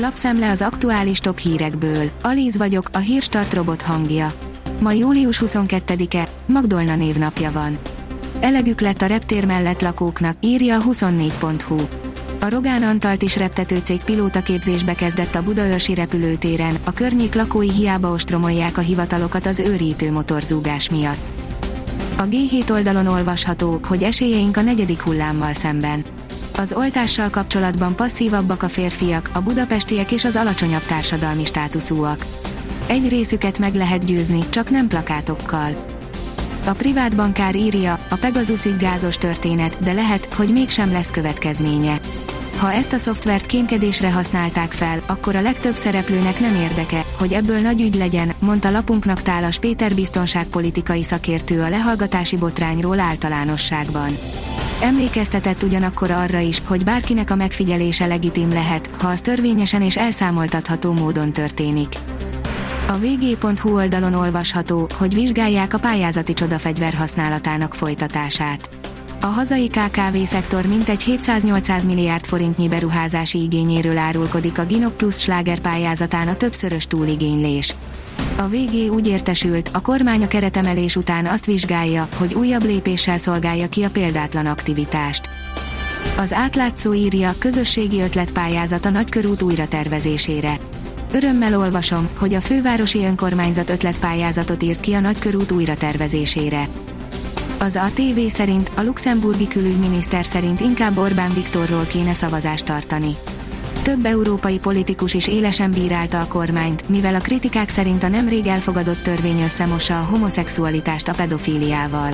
Lapszemle 0.00 0.50
az 0.50 0.62
aktuális 0.62 1.18
top 1.18 1.38
hírekből. 1.38 2.10
Alíz 2.22 2.56
vagyok, 2.56 2.88
a 2.92 2.98
hírstart 2.98 3.54
robot 3.54 3.82
hangja. 3.82 4.32
Ma 4.80 4.92
július 4.92 5.42
22-e, 5.46 6.28
Magdolna 6.46 6.96
névnapja 6.96 7.52
van. 7.52 7.78
Elegük 8.40 8.80
lett 8.80 9.02
a 9.02 9.06
reptér 9.06 9.44
mellett 9.44 9.80
lakóknak, 9.80 10.36
írja 10.40 10.76
a 10.76 10.82
24.hu. 10.82 11.76
A 12.40 12.48
Rogán 12.48 12.82
Antalt 12.82 13.22
is 13.22 13.36
reptető 13.36 13.78
cég 13.78 14.04
pilótaképzésbe 14.04 14.94
kezdett 14.94 15.34
a 15.34 15.42
Budaörsi 15.42 15.94
repülőtéren, 15.94 16.76
a 16.84 16.92
környék 16.92 17.34
lakói 17.34 17.70
hiába 17.70 18.10
ostromolják 18.10 18.78
a 18.78 18.80
hivatalokat 18.80 19.46
az 19.46 19.58
őrítő 19.58 20.12
motorzúgás 20.12 20.90
miatt. 20.90 21.20
A 22.18 22.22
G7 22.22 22.70
oldalon 22.70 23.06
olvasható, 23.06 23.80
hogy 23.88 24.02
esélyeink 24.02 24.56
a 24.56 24.62
negyedik 24.62 25.00
hullámmal 25.00 25.52
szemben. 25.52 26.02
Az 26.58 26.72
oltással 26.72 27.30
kapcsolatban 27.30 27.96
passzívabbak 27.96 28.62
a 28.62 28.68
férfiak, 28.68 29.30
a 29.32 29.40
budapestiek 29.40 30.12
és 30.12 30.24
az 30.24 30.36
alacsonyabb 30.36 30.82
társadalmi 30.82 31.44
státuszúak. 31.44 32.26
Egy 32.86 33.08
részüket 33.08 33.58
meg 33.58 33.74
lehet 33.74 34.04
győzni, 34.04 34.48
csak 34.48 34.70
nem 34.70 34.86
plakátokkal. 34.86 35.84
A 36.66 36.72
privát 36.72 37.16
bankár 37.16 37.54
írja, 37.54 37.98
a 38.10 38.14
Pegasus 38.14 38.64
ügy 38.64 38.76
gázos 38.76 39.16
történet, 39.16 39.78
de 39.82 39.92
lehet, 39.92 40.34
hogy 40.34 40.52
mégsem 40.52 40.92
lesz 40.92 41.10
következménye. 41.10 42.00
Ha 42.56 42.72
ezt 42.72 42.92
a 42.92 42.98
szoftvert 42.98 43.46
kémkedésre 43.46 44.12
használták 44.12 44.72
fel, 44.72 45.02
akkor 45.06 45.36
a 45.36 45.40
legtöbb 45.40 45.76
szereplőnek 45.76 46.40
nem 46.40 46.54
érdeke, 46.54 47.04
hogy 47.18 47.32
ebből 47.32 47.58
nagy 47.58 47.80
ügy 47.80 47.94
legyen, 47.94 48.32
mondta 48.38 48.70
lapunknak 48.70 49.22
Tálas 49.22 49.58
Péter 49.58 49.94
biztonságpolitikai 49.94 51.02
szakértő 51.02 51.60
a 51.60 51.68
lehallgatási 51.68 52.36
botrányról 52.36 53.00
általánosságban. 53.00 54.18
Emlékeztetett 54.80 55.62
ugyanakkor 55.62 56.10
arra 56.10 56.38
is, 56.38 56.62
hogy 56.66 56.84
bárkinek 56.84 57.30
a 57.30 57.34
megfigyelése 57.34 58.06
legitim 58.06 58.52
lehet, 58.52 58.90
ha 58.98 59.08
az 59.08 59.20
törvényesen 59.20 59.82
és 59.82 59.96
elszámoltatható 59.96 60.92
módon 60.92 61.32
történik. 61.32 61.88
A 62.88 62.92
vg.hu 62.92 63.74
oldalon 63.74 64.14
olvasható, 64.14 64.88
hogy 64.98 65.14
vizsgálják 65.14 65.74
a 65.74 65.78
pályázati 65.78 66.32
csodafegyver 66.32 66.94
használatának 66.94 67.74
folytatását. 67.74 68.70
A 69.20 69.26
hazai 69.26 69.68
KKV-szektor 69.68 70.66
mintegy 70.66 71.04
700-800 71.06 71.86
milliárd 71.86 72.24
forintnyi 72.24 72.68
beruházási 72.68 73.42
igényéről 73.42 73.98
árulkodik 73.98 74.58
a 74.58 74.64
Ginok 74.64 74.96
Plus 74.96 75.20
sláger 75.20 75.58
pályázatán 75.58 76.28
a 76.28 76.34
többszörös 76.34 76.86
túligénylés. 76.86 77.74
A 78.36 78.48
VG 78.48 78.92
úgy 78.92 79.06
értesült, 79.06 79.70
a 79.72 79.80
kormány 79.80 80.22
a 80.22 80.26
keretemelés 80.26 80.96
után 80.96 81.26
azt 81.26 81.46
vizsgálja, 81.46 82.08
hogy 82.16 82.34
újabb 82.34 82.64
lépéssel 82.64 83.18
szolgálja 83.18 83.68
ki 83.68 83.82
a 83.82 83.90
példátlan 83.90 84.46
aktivitást. 84.46 85.28
Az 86.16 86.32
átlátszó 86.32 86.94
írja, 86.94 87.34
közösségi 87.38 88.00
ötletpályázat 88.00 88.84
a 88.84 88.90
nagykörút 88.90 89.42
újratervezésére. 89.42 90.56
Örömmel 91.12 91.58
olvasom, 91.58 92.08
hogy 92.18 92.34
a 92.34 92.40
fővárosi 92.40 93.04
önkormányzat 93.04 93.70
ötletpályázatot 93.70 94.62
írt 94.62 94.80
ki 94.80 94.92
a 94.92 95.00
nagykörút 95.00 95.52
újratervezésére. 95.52 96.68
Az 97.58 97.76
ATV 97.76 98.18
szerint 98.28 98.70
a 98.74 98.82
luxemburgi 98.82 99.48
külügyminiszter 99.48 100.24
szerint 100.24 100.60
inkább 100.60 100.96
Orbán 100.96 101.34
Viktorról 101.34 101.84
kéne 101.84 102.12
szavazást 102.12 102.64
tartani. 102.64 103.16
Több 103.88 104.04
európai 104.04 104.58
politikus 104.58 105.14
is 105.14 105.28
élesen 105.28 105.70
bírálta 105.70 106.20
a 106.20 106.26
kormányt, 106.26 106.88
mivel 106.88 107.14
a 107.14 107.18
kritikák 107.18 107.68
szerint 107.68 108.02
a 108.02 108.08
nemrég 108.08 108.46
elfogadott 108.46 109.02
törvény 109.02 109.42
összemossa 109.42 109.98
a 109.98 110.04
homoszexualitást 110.04 111.08
a 111.08 111.12
pedofíliával. 111.12 112.12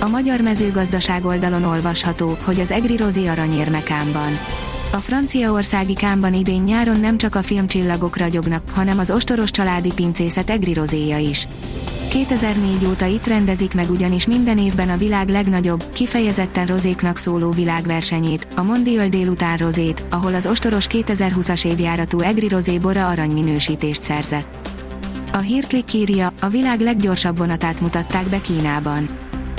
A 0.00 0.08
magyar 0.08 0.40
mezőgazdaság 0.40 1.24
oldalon 1.24 1.64
olvasható, 1.64 2.36
hogy 2.44 2.60
az 2.60 2.70
Egri 2.70 2.96
Rozi 2.96 3.26
aranyérmekámban. 3.26 4.38
A 4.92 4.96
franciaországi 4.96 5.94
kámban 5.94 6.34
idén 6.34 6.62
nyáron 6.62 7.00
nem 7.00 7.18
csak 7.18 7.34
a 7.34 7.42
filmcsillagok 7.42 8.16
ragyognak, 8.16 8.62
hanem 8.70 8.98
az 8.98 9.10
ostoros 9.10 9.50
családi 9.50 9.92
pincészet 9.94 10.50
Egri 10.50 10.72
Rozéja 10.72 11.18
is. 11.18 11.48
2004 12.14 12.86
óta 12.86 13.06
itt 13.06 13.26
rendezik 13.26 13.74
meg 13.74 13.90
ugyanis 13.90 14.26
minden 14.26 14.58
évben 14.58 14.90
a 14.90 14.96
világ 14.96 15.28
legnagyobb, 15.28 15.92
kifejezetten 15.92 16.66
rozéknak 16.66 17.16
szóló 17.16 17.50
világversenyét, 17.50 18.48
a 18.56 18.62
Mondial 18.62 19.08
délután 19.08 19.56
rozét, 19.56 20.02
ahol 20.10 20.34
az 20.34 20.46
ostoros 20.46 20.86
2020-as 20.90 21.66
évjáratú 21.66 22.20
Egri 22.20 22.48
Rozé 22.48 22.78
bora 22.78 23.08
aranyminősítést 23.08 24.02
szerzett. 24.02 24.68
A 25.32 25.38
hírklik 25.38 25.92
írja, 25.92 26.32
a 26.40 26.48
világ 26.48 26.80
leggyorsabb 26.80 27.38
vonatát 27.38 27.80
mutatták 27.80 28.26
be 28.26 28.40
Kínában. 28.40 29.08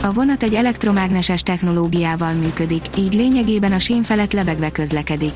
A 0.03 0.13
vonat 0.13 0.43
egy 0.43 0.53
elektromágneses 0.53 1.41
technológiával 1.41 2.33
működik, 2.33 2.85
így 2.97 3.13
lényegében 3.13 3.71
a 3.71 3.79
sín 3.79 4.03
felett 4.03 4.33
lebegve 4.33 4.71
közlekedik. 4.71 5.33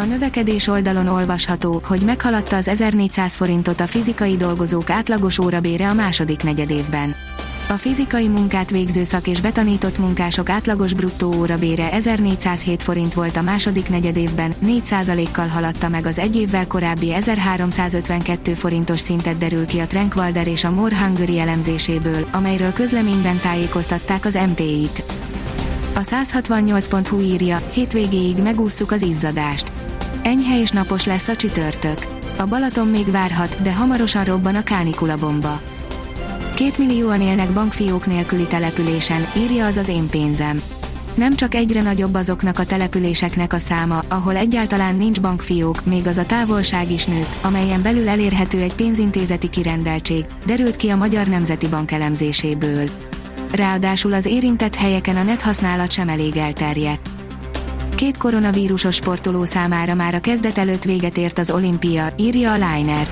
A 0.00 0.04
növekedés 0.04 0.66
oldalon 0.66 1.06
olvasható, 1.06 1.80
hogy 1.84 2.02
meghaladta 2.02 2.56
az 2.56 2.68
1400 2.68 3.34
forintot 3.34 3.80
a 3.80 3.86
fizikai 3.86 4.36
dolgozók 4.36 4.90
átlagos 4.90 5.38
órabére 5.38 5.88
a 5.88 5.94
második 5.94 6.42
negyedévben. 6.42 7.14
A 7.68 7.72
fizikai 7.72 8.28
munkát 8.28 8.70
végző 8.70 9.04
szak 9.04 9.26
és 9.26 9.40
betanított 9.40 9.98
munkások 9.98 10.48
átlagos 10.48 10.92
bruttó 10.92 11.34
órabére 11.34 11.92
1407 11.92 12.82
forint 12.82 13.14
volt 13.14 13.36
a 13.36 13.42
második 13.42 13.88
negyedévben, 13.88 14.54
4%-kal 14.66 15.46
haladta 15.46 15.88
meg 15.88 16.06
az 16.06 16.18
egy 16.18 16.36
évvel 16.36 16.66
korábbi 16.66 17.14
1352 17.14 18.54
forintos 18.54 19.00
szintet 19.00 19.38
derül 19.38 19.66
ki 19.66 19.78
a 19.78 19.86
Trankwalder 19.86 20.46
és 20.46 20.64
a 20.64 20.70
More 20.70 20.96
Hungary 20.98 21.38
elemzéséből, 21.38 22.26
amelyről 22.32 22.72
közleményben 22.72 23.38
tájékoztatták 23.38 24.24
az 24.24 24.38
MTI-t. 24.48 25.02
A 25.94 26.00
168.hu 26.00 27.20
írja, 27.20 27.62
hétvégéig 27.72 28.36
megússzuk 28.42 28.90
az 28.90 29.02
izzadást. 29.02 29.77
Enyhe 30.22 30.60
és 30.60 30.70
napos 30.70 31.04
lesz 31.04 31.28
a 31.28 31.36
csütörtök. 31.36 31.98
A 32.36 32.44
Balaton 32.44 32.86
még 32.86 33.10
várhat, 33.10 33.62
de 33.62 33.74
hamarosan 33.74 34.24
robban 34.24 34.54
a 34.54 34.62
kánikula 34.62 35.16
bomba. 35.16 35.60
Két 36.54 36.78
millióan 36.78 37.20
élnek 37.20 37.50
bankfiók 37.50 38.06
nélküli 38.06 38.46
településen, 38.46 39.26
írja 39.36 39.66
az 39.66 39.76
az 39.76 39.88
én 39.88 40.06
pénzem. 40.06 40.60
Nem 41.14 41.34
csak 41.34 41.54
egyre 41.54 41.82
nagyobb 41.82 42.14
azoknak 42.14 42.58
a 42.58 42.64
településeknek 42.64 43.52
a 43.52 43.58
száma, 43.58 44.02
ahol 44.08 44.36
egyáltalán 44.36 44.96
nincs 44.96 45.20
bankfiók, 45.20 45.84
még 45.84 46.06
az 46.06 46.18
a 46.18 46.26
távolság 46.26 46.90
is 46.92 47.04
nőtt, 47.04 47.36
amelyen 47.42 47.82
belül 47.82 48.08
elérhető 48.08 48.60
egy 48.60 48.74
pénzintézeti 48.74 49.48
kirendeltség, 49.48 50.24
derült 50.46 50.76
ki 50.76 50.88
a 50.88 50.96
Magyar 50.96 51.26
Nemzeti 51.26 51.66
Bank 51.68 51.90
elemzéséből. 51.90 52.90
Ráadásul 53.52 54.12
az 54.12 54.26
érintett 54.26 54.74
helyeken 54.74 55.16
a 55.16 55.22
net 55.22 55.42
használat 55.42 55.90
sem 55.90 56.08
elég 56.08 56.36
elterjedt. 56.36 57.17
Két 57.98 58.16
koronavírusos 58.16 58.94
sportoló 58.94 59.44
számára 59.44 59.94
már 59.94 60.14
a 60.14 60.20
kezdet 60.20 60.58
előtt 60.58 60.84
véget 60.84 61.18
ért 61.18 61.38
az 61.38 61.50
olimpia, 61.50 62.12
írja 62.16 62.52
a 62.52 62.54
Liner. 62.54 63.08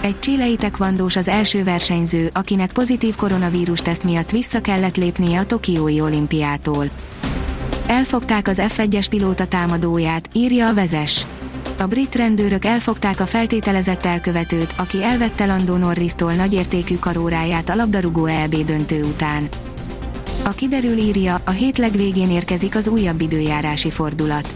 Egy 0.00 0.18
csilei 0.18 0.56
tekvandós 0.56 1.16
az 1.16 1.28
első 1.28 1.64
versenyző, 1.64 2.30
akinek 2.32 2.72
pozitív 2.72 3.16
koronavírus 3.16 3.80
teszt 3.80 4.04
miatt 4.04 4.30
vissza 4.30 4.60
kellett 4.60 4.96
lépnie 4.96 5.38
a 5.38 5.44
Tokiói 5.44 6.00
olimpiától. 6.00 6.90
Elfogták 7.86 8.48
az 8.48 8.62
F1-es 8.68 9.06
pilóta 9.10 9.46
támadóját, 9.46 10.28
írja 10.32 10.68
a 10.68 10.74
vezes. 10.74 11.26
A 11.78 11.86
brit 11.86 12.14
rendőrök 12.14 12.64
elfogták 12.64 13.20
a 13.20 13.26
feltételezett 13.26 14.06
elkövetőt, 14.06 14.74
aki 14.76 15.04
elvette 15.04 15.46
Lando 15.46 15.76
Norris-tól 15.76 16.32
nagyértékű 16.32 16.96
karóráját 16.96 17.68
a 17.68 17.74
labdarúgó 17.74 18.26
EB 18.26 18.54
döntő 18.54 19.04
után. 19.04 19.48
A 20.44 20.50
kiderül 20.50 20.96
írja, 20.96 21.40
a 21.44 21.50
hét 21.50 21.78
legvégén 21.78 22.30
érkezik 22.30 22.74
az 22.76 22.88
újabb 22.88 23.20
időjárási 23.20 23.90
fordulat. 23.90 24.54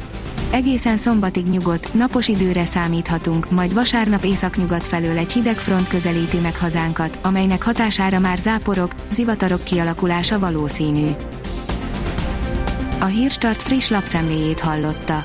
Egészen 0.50 0.96
szombatig 0.96 1.46
nyugodt, 1.46 1.94
napos 1.94 2.28
időre 2.28 2.64
számíthatunk, 2.64 3.50
majd 3.50 3.74
vasárnap 3.74 4.24
északnyugat 4.24 4.86
felől 4.86 5.18
egy 5.18 5.32
hideg 5.32 5.56
front 5.56 5.88
közelíti 5.88 6.36
meg 6.36 6.56
hazánkat, 6.56 7.18
amelynek 7.22 7.62
hatására 7.62 8.18
már 8.18 8.38
záporok, 8.38 8.94
zivatarok 9.10 9.64
kialakulása 9.64 10.38
valószínű. 10.38 11.10
A 13.00 13.04
Hírstart 13.04 13.62
friss 13.62 13.88
lapszemléjét 13.88 14.60
hallotta. 14.60 15.24